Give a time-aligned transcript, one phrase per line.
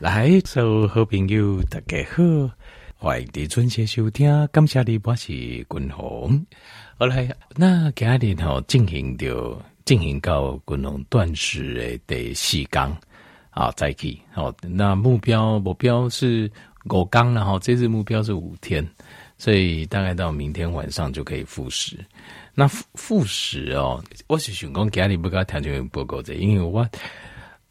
[0.00, 2.22] 来，所有好朋友大家好，
[2.96, 4.48] 欢迎你准时收听。
[4.50, 6.46] 感谢你，我是君鸿。
[6.96, 12.96] 好来，那今日吼进行着进行到君鸿断食的第四天
[13.50, 14.50] 啊，再去好。
[14.62, 16.50] 那目标目标是
[16.86, 18.82] 五天，然后这次目标是五天，
[19.36, 21.98] 所以大概到明天晚上就可以复食。
[22.54, 26.88] 那复复食哦，我是想讲今日不跟听众报告的，因为我。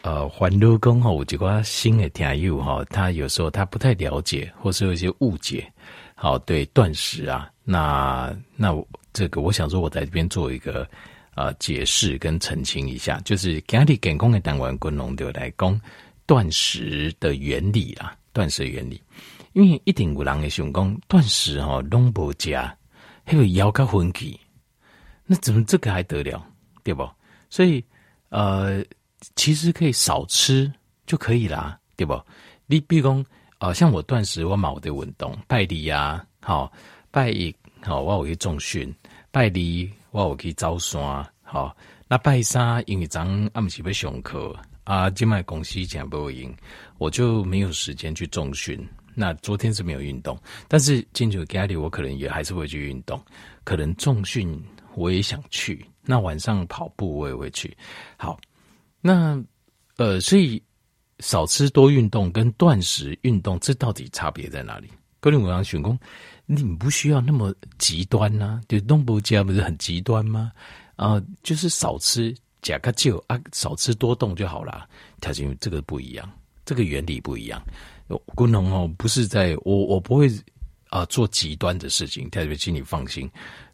[0.02, 5.70] 呃，环路工哈，我几个新的听友哈，他有时候他不太了解，或是有一些误解，
[6.16, 8.74] 好，对断食啊，那那
[9.12, 10.88] 这个我想说，我在这边做一个
[11.36, 15.80] 呃解释跟澄清一下，就是今日健康的单元滚龙就来讲
[16.26, 19.02] 断食的原理啦，断食原理，
[19.52, 22.56] 因为一定有人会想讲断食哈，拢无吃，
[23.26, 24.40] 还有腰卡昏气，
[25.26, 26.42] 那怎么这个还得了，
[26.84, 27.06] 对不？
[27.50, 27.84] 所以
[28.30, 28.82] 呃。
[29.36, 30.72] 其实可以少吃
[31.06, 32.20] 就可以啦，对不？
[32.68, 33.26] 你比如讲，
[33.58, 36.72] 呃，像我断食，我冇得运动，拜二呀，好，
[37.12, 38.94] 拜一，好，我有去重训，
[39.32, 41.76] 拜二我有去走山，好，
[42.08, 46.56] 那拜三因为早上暗时要上课啊，今麦公司讲不赢，
[46.98, 48.88] 我就没有时间去重训。
[49.16, 53.22] 那昨天是没有运动，但是进去家里，我可能也还是会去运动，
[53.66, 54.64] 可能重训
[54.96, 57.76] 我也想去，那晚上跑步我也会去，
[58.16, 58.40] 好。
[59.02, 59.42] 那，
[59.98, 60.62] 呃，所以
[61.20, 64.90] 少吃多运动跟断食运动，这到底差别在哪里？
[65.20, 66.00] 各位我想选工，
[66.46, 70.52] 你不需要那么极端呐、啊，就东不加不是很极端吗？
[70.96, 74.88] 啊、呃，就是少吃加个就啊，少吃多动就好了。
[75.20, 76.30] 条件这个不一样，
[76.66, 77.62] 这个原理不一样。
[78.36, 80.30] 功能哦，不是在我我不会
[80.90, 83.30] 啊、呃、做极端的事情，特别请你放心。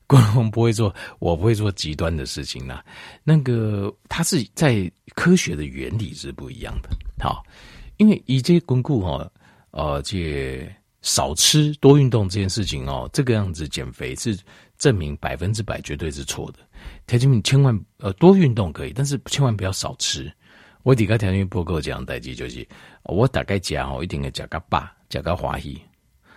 [0.08, 2.84] 观众不会做，我不会做极端的事情啦。
[3.24, 6.90] 那个，它是在科学的原理是不一样的。
[7.20, 7.44] 好，
[7.98, 9.32] 因为以这巩固哈，
[9.72, 10.70] 呃，这
[11.02, 14.38] 少吃多运动这件事情哦，这个样子减肥是
[14.78, 16.60] 证明百分之百绝对是错的。
[17.08, 20.32] 条件你千万呃多运动可以，但是千万不要少吃。
[20.84, 22.68] 我底下条件不够这样代志就是，
[23.06, 25.82] 我大概加哦，一定要加个八，加个华裔，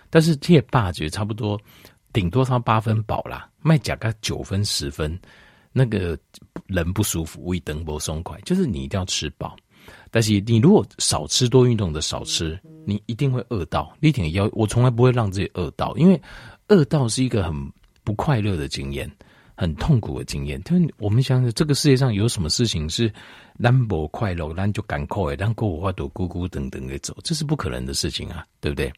[0.09, 1.59] 但是这八就差不多。
[2.11, 5.19] 顶多上八分饱啦，卖假个九分十分，
[5.71, 6.17] 那个
[6.65, 9.55] 人不舒服，胃等不松快，就是你一定要吃饱。
[10.11, 13.95] 但是你如果少吃多运动的少吃，你一定会饿到。
[13.99, 16.19] 你挺要，我从来不会让自己饿到，因为
[16.67, 17.53] 饿到是一个很
[18.03, 19.09] 不快乐的经验，
[19.55, 20.61] 很痛苦的经验。
[20.69, 23.11] 因为我们想想，这个世界上有什么事情是
[23.57, 28.91] 让不快乐，让就赶快让过五花朵咕咕等等的走，这是不可能的事情啊，对不对？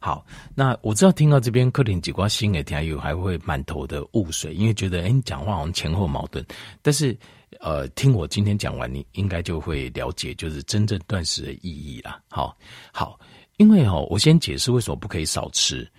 [0.00, 6.44] 好，那我知道听到这边，可能几挂心诶，听友还会满头的雾水，因为觉得诶、欸，你讲话好像前后矛盾。
[6.82, 7.16] 但是，
[7.58, 12.20] 呃，听我今天讲完，你应该就会了解，就是真正断食的意义啦。
[12.28, 12.56] 好，
[12.92, 13.18] 好，
[13.56, 15.90] 因为哦，我先解释为什么不可以少吃，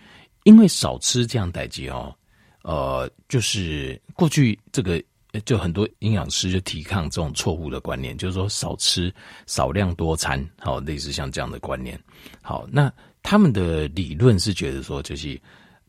[0.43, 2.15] 因为少吃这样代际哦，
[2.63, 5.03] 呃，就是过去这个
[5.43, 9.13] 就很多营养师就提倡这种错误的观念，就是说少吃
[9.45, 11.99] 少量多餐，好，类似像这样的观念。
[12.41, 12.89] 好，那。
[13.29, 15.37] 他们的理论是觉得说，就是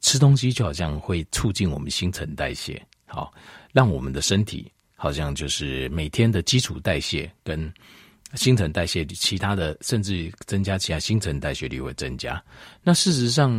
[0.01, 3.33] 吃东西就好像会促进我们新陈代谢，好，
[3.73, 7.73] 让我们的身体好像就是每天的基础代谢跟
[8.35, 12.43] 新陈代谢，其他的甚至增加其他新陈代谢率会增加。
[12.83, 13.57] 那事实上，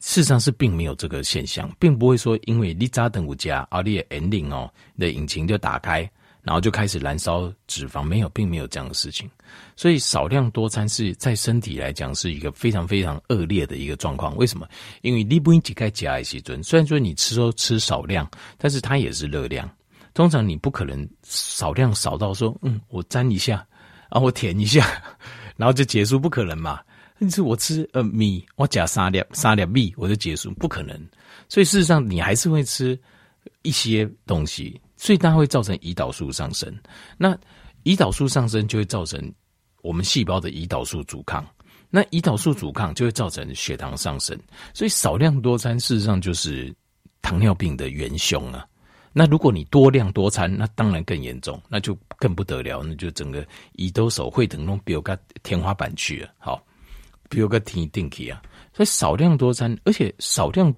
[0.00, 6.08] 事实上是并没有这个现象，并不会说因为你扎等五加，而你的 ending 哦，你的引擎就打开。
[6.46, 9.28] 然后就开始燃烧脂肪，没有，并没有这样的事情。
[9.74, 14.36] 所以少量多餐是在身体来讲是一个非常非常恶劣的一个状况。
[14.36, 14.64] 为什么？
[15.02, 16.62] 因为你不应该加一些樽。
[16.62, 19.68] 虽然说你吃说吃少量，但是它也是热量。
[20.14, 23.66] 通常你不可能少量少到说，嗯，我沾一下，然
[24.10, 25.02] 啊，我舔一下，
[25.58, 26.80] 然后就结束，不可能嘛。
[27.18, 30.96] 但是我吃呃米，我加三粒三粒米，我就结束，不可能。
[31.48, 32.96] 所以事实上，你还是会吃
[33.62, 34.80] 一些东西。
[34.98, 36.74] 所以它会造成胰岛素上升，
[37.18, 37.38] 那
[37.84, 39.30] 胰岛素上升就会造成
[39.82, 41.46] 我们细胞的胰岛素阻抗，
[41.90, 44.34] 那胰岛素阻抗就会造成血糖上升。
[44.72, 46.74] 所以少量多餐事实上就是
[47.20, 48.66] 糖尿病的元凶啊。
[49.12, 56.30] 那如果你多量多餐，那当然更严重，那就更不得了，那就整个胰岛素会等于飙个天花板去了。
[56.38, 56.64] 好，
[57.28, 58.42] 比如个天定期啊。
[58.72, 60.74] 所以少量多餐，而且少量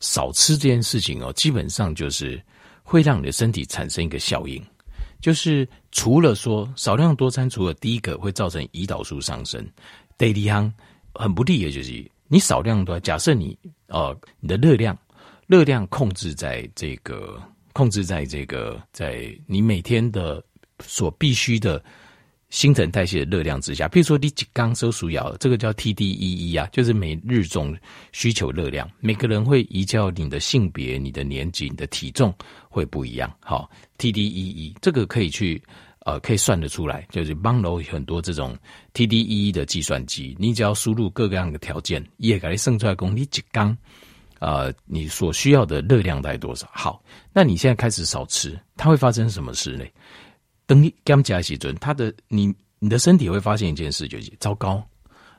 [0.00, 2.42] 少吃这件事情哦，基本上就是。
[2.84, 4.62] 会让你的身体产生一个效应，
[5.20, 9.64] 就是除了说少量多餐，除了第一个会造成胰岛素上升，
[10.18, 10.70] 第二项
[11.14, 13.56] 很不利的就是你少量多，假设你
[13.86, 14.98] 呃你的热量
[15.46, 17.40] 热量控制在这个
[17.72, 20.42] 控制在这个在你每天的
[20.84, 21.82] 所必须的
[22.52, 27.74] 新陈代谢的热量之下，比如说你刚收鼠药，这个叫 TDEE 啊，就是每日总
[28.12, 28.88] 需求热量。
[29.00, 32.32] 每个人会依照你的性别、你的年纪、你的体重
[32.68, 33.34] 会不一样。
[33.40, 35.62] 好，TDEE 这个可以去
[36.00, 38.54] 呃，可以算得出来，就是帮楼很多这种
[38.92, 43.74] TDEE 的计算机，你只要输入各个样的条件，也可以算出来，公你几缸，
[44.40, 46.68] 呃，你所需要的热量大概多少？
[46.70, 47.02] 好，
[47.32, 49.86] 那你现在开始少吃，它会发生什么事呢？
[50.66, 54.82] 等你减加时阵，他的你你的身体会发现一件事，就是糟糕，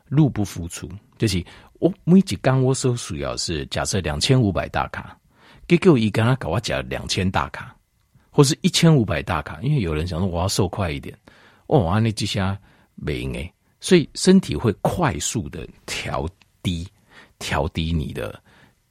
[0.06, 0.90] 入不敷出。
[1.18, 1.44] 就是
[1.80, 5.18] 我每一缸我所需要是假设两千五百大卡，
[5.68, 7.76] 结果一跟他搞我加两千大卡，
[8.30, 9.60] 或是一千五百大卡。
[9.62, 11.18] 因为有人想说我要瘦快一点，
[11.68, 12.60] 哦，啊，那这下
[12.96, 16.28] 没用诶，所以身体会快速的调
[16.62, 16.88] 低
[17.40, 18.38] 调低你的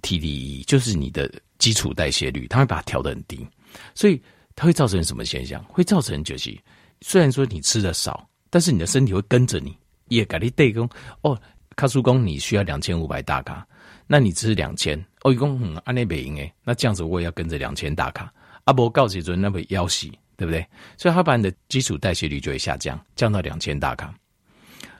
[0.01, 3.47] TDE，就是你的基础代谢率，它会把它调得很低，
[3.95, 4.21] 所以。
[4.55, 5.63] 它会造成什么现象？
[5.65, 6.57] 会造成就是，
[7.01, 9.77] 虽然说你吃的少，但是你的身体会跟着你，
[10.09, 10.89] 也给你对公
[11.23, 11.41] 哦。
[11.75, 13.67] 卡叔公，你需要两千五百大卡，
[14.07, 18.31] 那你吃两千哦，一共嗯，按那北赢诶，那这样子我也要跟着两千大卡。
[18.65, 20.07] 阿伯告诉说那会要死，
[20.37, 20.65] 对不对？
[20.99, 24.15] 所以他把你的基础代谢率就会下降，降到两千大卡。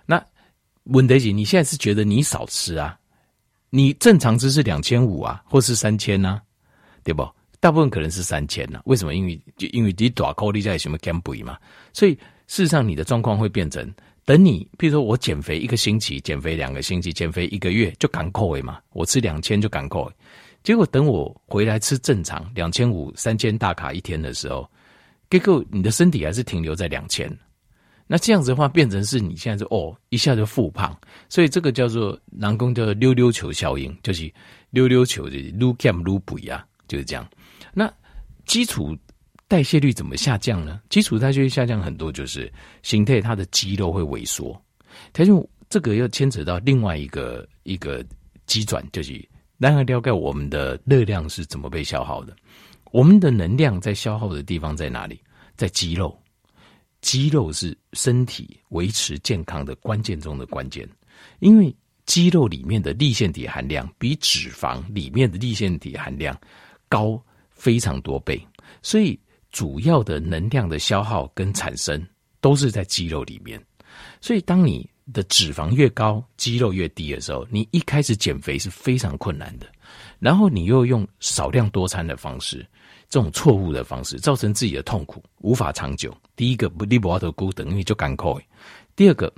[0.07, 0.25] 那
[0.85, 2.99] 文德姐，你现在是觉得你少吃啊？
[3.69, 6.41] 你正常吃是两千五啊，或是三千呢？
[7.05, 7.23] 对不？
[7.63, 8.81] 大部分可能是三千呢？
[8.87, 9.15] 为什么？
[9.15, 11.57] 因为就因为你大口力在什么减肥嘛，
[11.93, 12.13] 所以
[12.49, 13.89] 事实上你的状况会变成，
[14.25, 20.11] 等你比如说我减肥一个星期，减肥两个星期，减肥一个月就赶扣嘛，我吃两千就赶扣，
[20.65, 24.69] 结果等我回来吃正常两千五、三千大卡一天的时候，
[25.31, 27.31] 结果你的身体还是停留在两千，
[28.09, 30.99] 那这样子的话变成是你现在就哦一下就复胖，
[31.29, 34.29] 所以这个叫做南工叫做溜溜球效应，就是
[34.71, 37.25] 溜溜球就是撸减撸肥啊，就是这样。
[37.73, 37.93] 那
[38.45, 38.97] 基础
[39.49, 40.81] 代谢率怎么下降呢？
[40.89, 42.53] 基础代谢率下降很多，就是
[42.83, 44.61] 形态它的肌肉会萎缩。
[45.13, 48.05] 它就这个要牵扯到另外一个一个
[48.47, 49.27] 机转，就是
[49.59, 52.37] 然而了解我们的热量是怎么被消耗的。
[52.91, 55.21] 我们的能量在消耗的地方在哪里？
[55.57, 56.19] 在肌肉。
[57.01, 60.89] 肌肉是身体维持健康的关键中的关键，
[61.41, 61.75] 因为
[62.07, 66.39] 肌肉里面的粒线体含量比脂肪里面的粒线体含量
[66.89, 67.23] 高。
[67.63, 68.45] 非常多倍，
[68.83, 69.17] 所以
[69.53, 72.05] 主要的能量的消耗跟产生
[72.41, 73.63] 都是在肌肉里面。
[74.21, 79.67] 所以当你的脂肪越高，肌肉越低的时候，你一开始减肥是非常困难的。
[80.19, 82.67] 然后你又用少量多餐的方式，
[83.09, 86.13] 这种错误的方式，造成自己的痛苦，无法长久。
[86.35, 88.41] 第一个不利不阿的孤等于就干扣。
[88.97, 89.33] 第二个，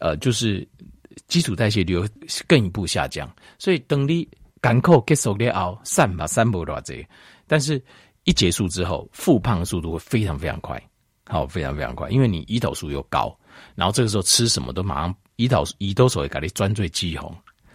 [0.00, 0.68] 呃，就是
[1.28, 1.98] 基础代谢率
[2.46, 3.34] 更一步下降。
[3.58, 4.28] 所以等你
[4.60, 7.06] 干扣结束了后，散吧散不多这。
[7.54, 7.80] 但是，
[8.24, 10.82] 一结束之后，复胖的速度会非常非常快，
[11.24, 13.32] 好，非常非常快，因为你胰岛素又高，
[13.76, 17.32] 然后这个时候吃什么都马上胰岛胰岛素会给你专最激红，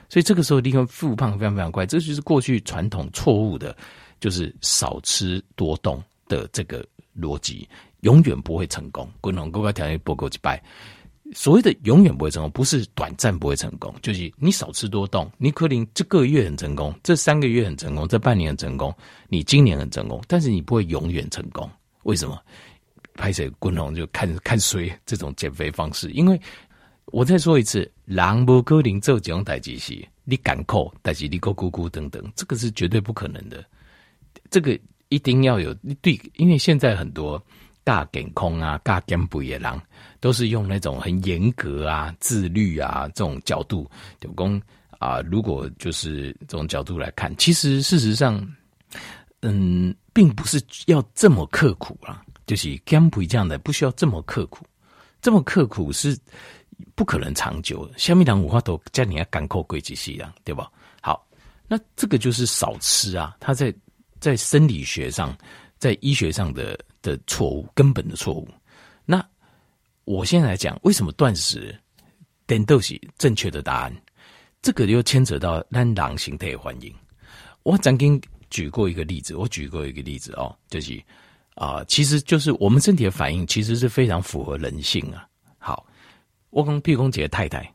[0.10, 3.74] 所以这个时候立刻复胖非常非常快，这就是过去传统错误的，
[4.20, 6.86] 就是少吃多动的这个
[7.18, 7.66] 逻辑，
[8.02, 9.10] 永远不会成功。
[9.22, 10.62] 滚龙哥哥条件不够击败。
[11.34, 18.94] 所谓的永远不会成功，不是短暂不会成功，就是你少吃多动，你可能这个月很成功，这三个月很成功，这半年很成功，
[19.28, 21.70] 你今年很成功，但是你不会永远成功。
[22.04, 22.42] 为什么？
[23.14, 26.42] 拍摄滚龙就看看谁这种减肥方式，因为
[27.08, 33.64] 我再说一次，狼不可能做这种代志是，你敢扣，但是你够咕咕等等，这个是绝对不可能的。
[34.50, 37.40] 这个一定要有对，因为现在很多。
[37.90, 39.82] 大减空啊，大减肥的人，
[40.20, 44.62] 都是用那种很严格啊、自律啊这种角度，就讲
[45.00, 48.48] 啊，如果就是这种角度来看，其实事实上，
[49.42, 54.64] 嗯，并不是要这么刻苦啊，就是减肥这样的，不需要这么刻苦，
[55.20, 56.16] 这么刻苦是
[56.94, 57.92] 不可能长久。
[57.98, 60.72] 下面两五花头叫你要干扣贵几西啊，对吧？
[61.02, 61.26] 好，
[61.68, 63.74] 那这个就是少吃啊，它在
[64.20, 65.36] 在生理学上，
[65.80, 66.80] 在医学上的。
[67.02, 68.48] 的错误，根本的错误。
[69.06, 69.24] 那
[70.06, 71.78] 我现在来讲，为什么断食
[72.48, 73.96] 点都是正确的答案？
[74.62, 76.94] 这个又牵扯到让狼形态的反应。
[77.64, 81.02] 我曾经举过一个例子，我举过一个例子哦，就是
[81.56, 85.28] 啊、其实就是我们身体的反应，其实是非常符合人性啊。
[85.58, 85.86] 好，
[86.50, 87.70] 我跟毕公姐太太，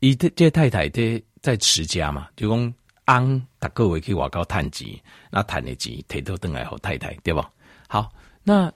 [0.00, 4.88] 以这这太太在在持家嘛，就讲昂，大各位去外高探钱，
[5.30, 7.50] 那探的钱提到等来后太太，对吧？
[7.88, 8.10] 好。
[8.44, 8.72] 那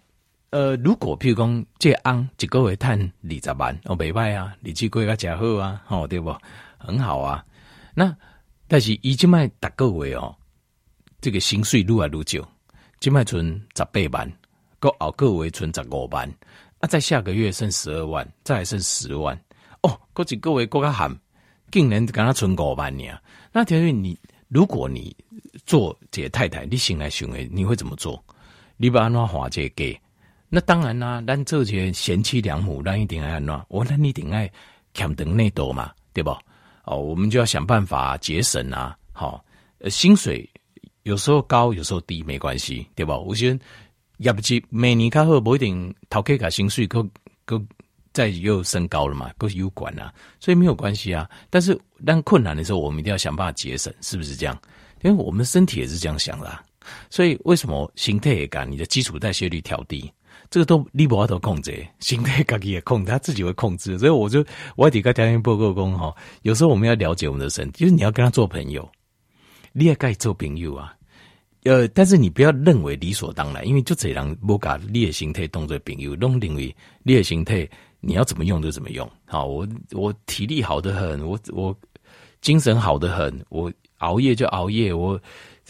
[0.50, 6.35] 呃，如果譬如讲这安一个月赚二十万，哦，未歹啊，日子过得较好啊，吼，对不？
[6.78, 7.44] 很好啊。
[7.94, 8.16] 那
[8.68, 10.35] 但是伊即卖逐个月哦，
[11.20, 12.49] 这个薪水愈来愈少，
[13.00, 14.32] 即卖存十八万，
[14.78, 16.32] 搁后个月存十五万，
[16.78, 19.38] 啊，在下个月剩十二万，再剩十万，
[19.82, 21.14] 哦，各几各位各个喊，
[21.73, 23.18] 竟然跟他存五万年。
[23.52, 24.18] 那条件你，
[24.49, 25.14] 如果你
[25.66, 28.23] 做这个太太，你醒来行为，你会怎么做？
[28.76, 29.99] 你把安怎花这给？
[30.49, 33.61] 那当然啦、啊，咱这些贤妻良母，咱一定爱安怎？
[33.68, 34.50] 我那你一定爱
[34.95, 36.30] 俭等内多嘛，对不？
[36.85, 39.45] 哦，我们就要想办法节省啊，好，
[39.78, 40.49] 呃，薪水
[41.02, 43.18] 有时候高，有时候低，没关系，对吧？
[43.18, 43.59] 我觉得
[44.18, 47.04] 也不急，每年开后不一定头壳卡薪水够
[47.45, 47.61] 够
[48.12, 51.28] 再又升高了嘛，够有管啊，所以没有关系啊。
[51.50, 54.56] 但是当困难的时候，我们一定要想办法节省，是不是这样？
[55.02, 56.64] 因为我们身体也是这样想的、
[57.11, 60.11] 所以为什么心态也干你的基础代谢率调低？
[60.49, 63.99] 这个都你不要都控制，心态自己也控制，他自己会控制。
[63.99, 64.45] 所以我就
[64.76, 68.88] 我底个条件报告工哈，有时候我们要了解我们的身体，就是你要跟他做朋友，
[69.73, 70.95] 你也该做朋友啊。
[71.64, 79.11] 呃，但是你不要认为理所当然，因为就这样不把你的心态当作朋友，弄认为你的心态你要怎么用就怎么用。
[79.25, 81.76] 好，我我体力好得很，我我
[82.40, 85.21] 精神好得很，我熬夜就熬夜，我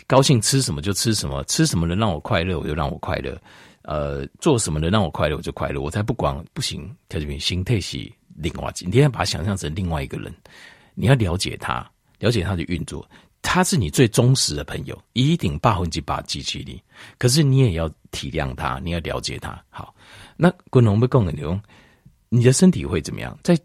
[0.07, 3.41] 高兴吃什么就吃什么，吃什么能让我快乐，我就让我快乐。
[3.83, 5.81] 呃，做什么能让我快乐，我就快乐。
[5.81, 6.89] 我才不管，不行。
[7.09, 7.99] 他这边心态是
[8.35, 10.35] 另外，你天把它想象成另外一个人，
[10.95, 11.89] 你要了解他，
[12.19, 13.09] 了解他的运作。
[13.43, 16.83] 他是你最忠实的朋友，一定八分之八支持你。
[17.17, 19.63] 可是你也要体谅他，你要了解他。
[19.71, 19.95] 好，
[20.37, 21.57] 那滚龙不共的牛，
[22.29, 23.39] 你的身体会怎么样？
[23.45, 23.57] 在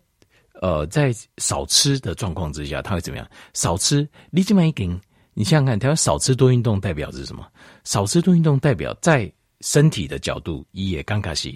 [0.61, 3.27] 呃，在少吃的状况之下，他会怎么样？
[3.55, 5.01] 少吃，你这么一斤，
[5.33, 7.47] 你想想看，他要少吃多运动，代表是什么？
[7.83, 9.31] 少吃多运动代表在。
[9.63, 11.53] 身体的角度，伊也刚开始，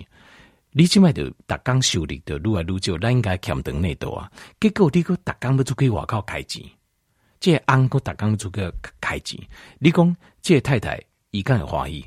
[0.69, 4.31] 你即卖的逐工受力的愈来愈少，咱应该欠长内多啊。
[4.59, 6.63] 结果你个逐工要出去外口开钱，
[7.39, 9.39] 这个翁个逐工要出去开钱，
[9.79, 11.01] 你讲这个太太
[11.31, 12.05] 伊敢会欢喜，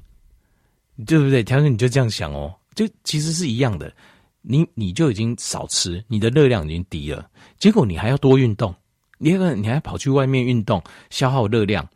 [1.04, 1.42] 对不对？
[1.42, 3.92] 条件你就这样想哦，就其实是一样的。
[4.40, 8.72] 你你就已经少吃，你的热量已经低了，结果你还要多运动，
[9.18, 11.86] 你个你还跑去外面运动，消耗热量。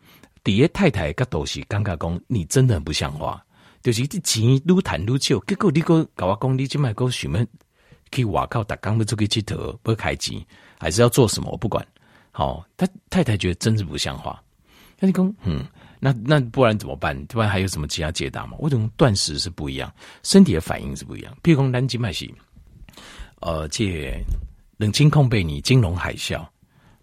[0.44, 3.42] 底下太太个都是尴尬讲，你真的很不像话。
[3.82, 7.46] 就是这钱愈赚愈少，结果你个搞我讲，你今麦个想要
[8.10, 10.44] 去外口，打工要出去佚佗，不开钱，
[10.78, 11.50] 还是要做什么？
[11.50, 11.84] 我不管。
[12.30, 14.42] 好，他太太觉得真是不像话。
[14.98, 15.64] 那你讲，嗯，
[16.00, 17.20] 那那不然怎么办？
[17.26, 18.56] 不然还有什么其他解答吗？
[18.60, 21.36] 为什么断食是不一样，身体的反应是不一样。
[21.42, 22.28] 譬如讲，咱今麦是，
[23.40, 24.20] 呃，借
[24.76, 26.46] 冷清空被你金融海啸，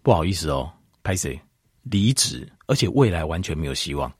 [0.01, 0.71] 不好意思哦，
[1.03, 1.39] 拍谁
[1.83, 4.11] 离职，而且未来完全没有希望。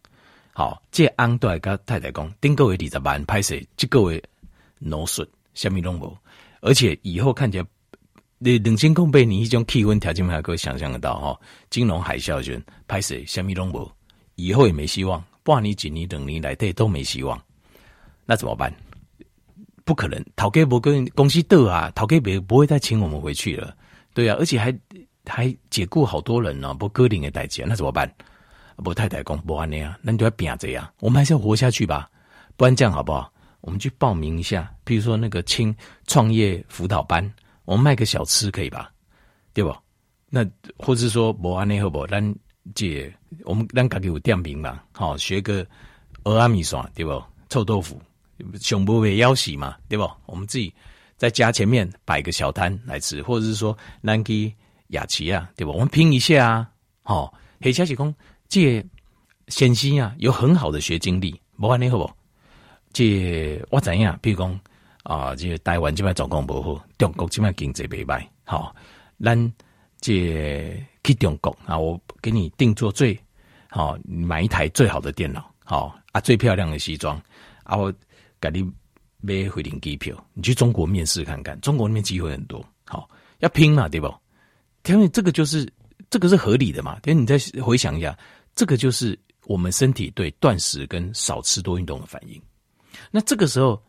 [0.53, 4.21] 好，这安对跟太太讲，顶个月二十万拍摄，这个月
[4.79, 6.17] 脑损，什么拢无，
[6.62, 7.65] 而且以后看起来，
[8.39, 11.39] 你两千公倍，你一种气温条件还可以想象得到哈。
[11.69, 13.89] 金融海啸就拍摄，什么拢无，
[14.36, 17.41] 以后也没希望，半年、几年、两年来对都没希望，
[18.25, 18.74] 那怎么办？
[19.86, 23.75] 不可能，头家不跟公司斗啊，头家别不会再请我们回去了，
[24.13, 24.71] 对啊，而且还
[25.26, 28.12] 还解雇好多人呢，不割领的代价，那怎么办？
[28.78, 32.10] 不太太讲不安尼啊，那你就要拼这样，我们还是要活下去吧，
[32.56, 33.32] 不然这样好不好？
[33.62, 35.76] 我们去报名一下，比如说那个轻
[36.08, 37.30] 创业辅导班，
[37.66, 38.90] 我们卖个小吃可以吧？
[39.54, 39.76] 对不？
[40.30, 40.46] 那
[40.78, 42.08] 或者说不安尼好不？
[42.08, 42.36] 咱
[42.74, 45.66] 姐，我们咱家己有店名嘛，好学个
[46.24, 47.22] 蚵仔面线对不？
[47.50, 48.02] 臭豆腐，
[48.62, 50.10] 熊不会要死嘛，对不？
[50.26, 50.74] 我们自己
[51.18, 54.56] 在家前面摆个小摊来吃，或者是说咱去
[54.89, 55.72] 雅琪啊，对吧？
[55.74, 56.72] 我们拼一下啊，
[57.03, 58.13] 好黑小姐工。
[58.48, 58.84] 这
[59.48, 62.12] 先生啊，有很好的学经历，不安尼好不？
[62.91, 64.17] 这我怎样？
[64.22, 64.60] 比如讲
[65.03, 68.75] 啊，这台湾这边状况不好，中国这边经济不歹，好，
[69.24, 69.53] 咱
[70.01, 73.17] 这去中国啊，我给你定做最
[73.69, 77.22] 好，买一台最好的电脑，好啊，最漂亮的西装
[77.63, 77.93] 啊，我
[78.41, 78.63] 给你
[79.22, 83.08] 买回程机票，你去中国面试看看，中国那边机会很多，好，
[83.39, 84.12] 要拼嘛，对不？
[84.86, 85.71] 因为这个就是
[86.09, 88.17] 这个是合理的嘛，等你再回想一下。
[88.55, 92.41] 这个就是我们身体对断食跟少吃多运动的反应。
[93.12, 93.81] 那这个时候，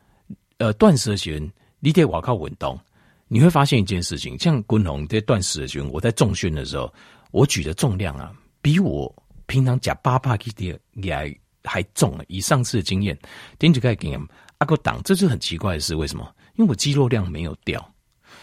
[0.59, 1.47] 呃，断食的时候，
[1.80, 2.78] 你得往靠稳动，
[3.26, 6.92] 你会发现一件事情，像滚龙在断食的时候，我在重训的时候，
[7.32, 8.32] 我举的重量啊，
[8.62, 9.12] 比我
[9.47, 10.78] 平常加八百克的
[11.11, 12.16] 还还重。
[12.28, 13.18] 以上次的经验，
[13.59, 14.20] 顶几个经验，
[14.59, 16.32] 阿哥挡，这是很奇怪的事，为什么？
[16.56, 17.92] 因为我肌肉量没有掉，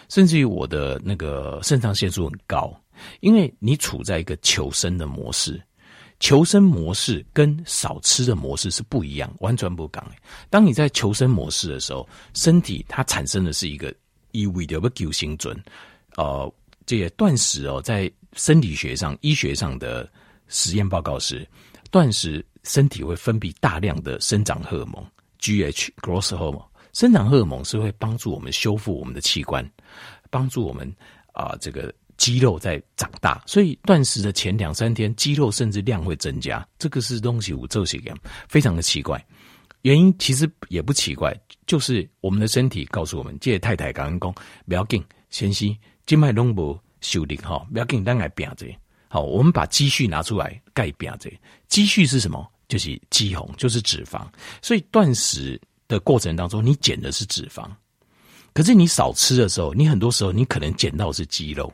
[0.10, 2.74] 甚至于我的那个肾上腺素很高，
[3.20, 5.62] 因为你处在一个求生的模式。
[6.20, 10.12] 求生模式跟少吃的模式是不一样，完全不一样。
[10.50, 13.94] 当你在求生模式的时候，身体它产生的是一个
[14.32, 15.56] 意味的不救心准。
[16.16, 16.52] 呃，
[16.88, 20.12] 这些断食哦，在生理学上、医学上的
[20.48, 21.48] 实验报告是，
[21.92, 25.06] 断食身体会分泌大量的生长荷尔蒙
[25.40, 26.66] （GH，growth hormone），
[26.98, 29.64] 生长荷尔蒙是会帮助我们修复我们的器官，
[30.32, 30.92] 帮助我们
[31.32, 33.40] 啊、呃、这个肌肉在长大。
[33.46, 36.68] 所以断食的前两三天，肌肉甚至量会增加。
[36.80, 38.18] 这个是东西五周期样，
[38.50, 39.24] 非常的奇怪。
[39.84, 45.78] 原因其实也不奇怪，就是我们的身体告诉我们，借太太刚刚讲，不要紧，先息，
[46.08, 48.76] 静脉动脉修理哈，不要紧，咱来变这。
[49.08, 51.32] 好，我们把积蓄拿出来盖变这。
[51.68, 52.52] 积蓄是什么？
[52.68, 54.26] 就是肌红，就是脂肪。
[54.64, 57.70] 所以断食的过程当中，你减的是脂肪，
[58.54, 61.72] 可是你少吃的时候，你很多时候你可能减到是肌肉。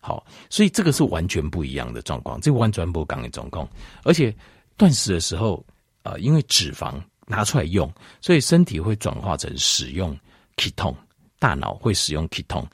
[0.00, 3.68] 好，所以这个是完全不一样的状况，这完全不讲的状况。
[4.04, 4.34] 而且
[4.76, 5.64] 断食的时候，
[6.02, 6.94] 呃，因为脂肪。
[7.30, 10.18] 拿出来用，所以身体会转化成使用
[10.56, 10.96] ketone，
[11.38, 12.64] 大脑会使用 ketone。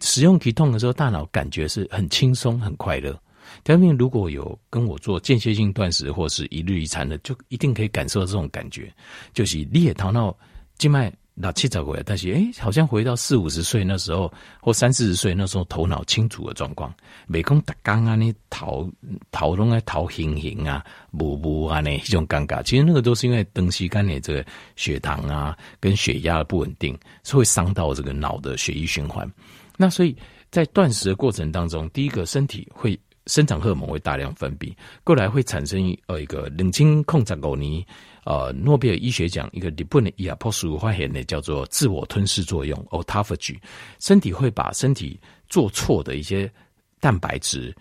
[0.00, 3.20] 使用 ketone 的时候，大脑感觉是很轻松、很快乐。
[3.66, 8.94] 第二面，如果有跟我做间歇性断食或是一日一餐的，就一定可以感受到这种感觉，
[9.32, 10.32] 就是你也头脑
[10.78, 11.12] 静脉。
[11.38, 16.94] 那七十过来，但是哎、欸，好像回到四五十岁那时候，或三四十岁那时候，头脑清楚的状况。
[17.26, 18.88] 每空打刚啊，你头
[19.32, 22.62] 头拢在头晕晕啊，模糊啊，那一种尴尬。
[22.62, 24.46] 其实那个都是因为东西干你这个
[24.76, 29.30] 血糖啊跟血压不稳定，是会伤到这个脑的血液循环。
[29.76, 30.16] 那所以
[30.50, 37.84] 在断食的过程当中，第一个身体会生长荷尔蒙会大量分泌，过来会产生呃一个冷清控制狗尼。
[38.24, 43.56] 呃，诺贝尔医学奖一个日本的亚波斯发现的叫做自我吞噬作用 （autophagy），
[44.00, 45.16] 身体会把身体
[45.48, 46.50] 做错的一些
[46.98, 47.72] 蛋白质、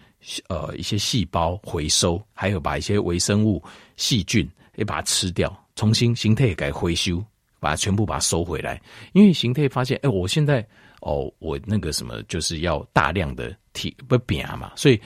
[0.48, 3.60] 呃一些细胞回收，还有把一些微生物、
[3.98, 7.26] 细菌也把它吃掉，重新形态也改回收，
[7.60, 8.80] 把它全部把它收回来。
[9.14, 10.64] 因为形态发现，哎、我现在
[11.02, 15.02] 哦，我那个什么就是要大量的体不变嘛，所以。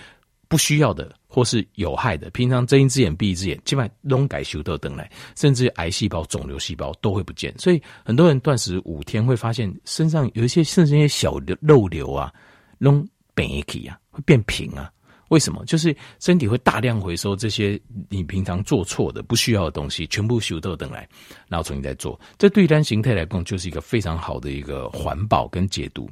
[0.50, 7.54] 不需要的或是有害的，平常睁一只眼闭一只眼，基本上都改修都等来，甚至癌细胞、肿瘤细胞都会不见。
[7.58, 12.34] 所以很多人断食五天会发现身上有一些甚至一些小的肉瘤啊，
[12.80, 14.92] 弄变起啊，会变平啊。
[15.30, 15.64] 为什么？
[15.66, 21.08] 就是身体会大量回收这些你平常做错的、不需要的东西，全部修都等来，
[21.48, 22.20] 然后重新再做。
[22.40, 26.10] 这对单形态来讲，就是一个非常好的一个环保跟解毒。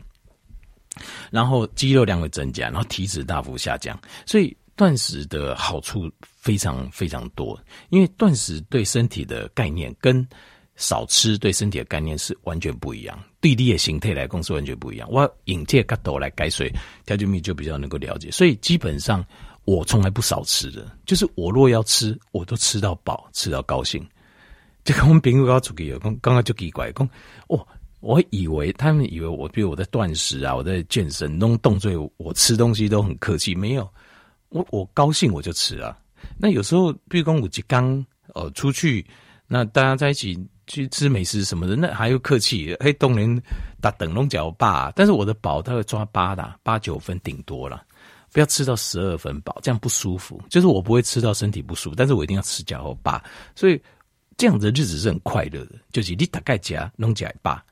[1.31, 7.59] 然后肌肉量会增加，然后体脂大幅下降，所以断食的好处非常非常多。
[7.89, 10.27] 因为断食对身体的概念跟
[10.75, 15.09] 少吃对身体的概念是完全不一样，对你的形态来讲是完全不一样。
[15.11, 16.71] 我引这个角度来改水，
[17.05, 18.29] 调酒蜜就比较能够了解。
[18.29, 19.25] 所以基本上
[19.65, 24.07] 我从来不少吃的，就是我若要吃，我都吃到饱，吃到高兴。
[24.83, 27.09] 这个我们朋友刚出去刚刚就奇怪讲
[27.47, 27.67] 哦。
[27.99, 33.89] 我以为他们以为我，比如我在断食啊，我在健身，弄动作，我吃东西都很客气，没有，
[34.49, 35.97] 我我高兴我就吃啊。
[36.37, 38.05] 那有时候，比如说我刚
[38.35, 39.05] 呃出去，
[39.47, 43.41] 那大家在一起去吃美食什么的，那还要客气，嘿，动人
[43.81, 47.83] 打等龙角霸，但是我的饱他会抓八的，八九分顶多了，
[48.31, 50.39] 不要吃到十二分饱，这样不舒服。
[50.49, 53.23] 就是我不会吃到身体不舒服，但是我一定要吃脚后霸，
[53.55, 53.81] 所以
[54.37, 57.63] 这样子的日子是很快乐的，就是你大概夹龙角霸。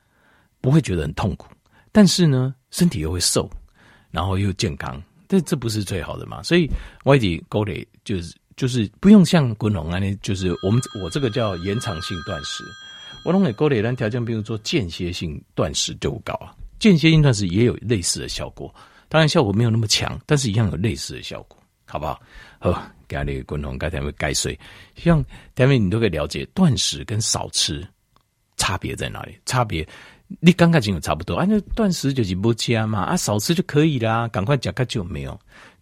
[0.66, 1.46] 不会觉得很痛苦，
[1.92, 3.48] 但是呢，身体又会瘦，
[4.10, 6.42] 然后又健康，但这不是最好的嘛？
[6.42, 6.68] 所以
[7.04, 12.64] 外地勾垒就是就是不用像滚龙啊，那就是我们我这个叫延长性断食，
[13.24, 18.74] 我弄给勾垒单条件，比如说间歇性断食就高啊，间歇性断食也有类似的效果，
[19.08, 22.20] 当然效果没有那么强，但是一样有类似的效果，好不好？
[22.58, 24.58] 好，给那个滚龙该台会盖水，
[24.96, 25.24] 像
[25.54, 27.86] 台面你都可以了解断食跟少吃
[28.56, 29.86] 差别在哪里，差别。
[30.40, 35.38] 你刚开始有差不多，啊，那断食就是不加嘛，啊，少吃就可以啦，赶快加个就没有。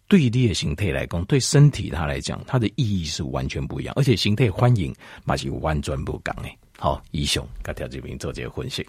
[0.07, 6.57] 对你的形态来讲，对身体它来讲，它的意义是完全不一样，而且形态欢迎嘛是完全不讲诶。
[6.77, 8.85] 好，以上，甲条这边做这个分析。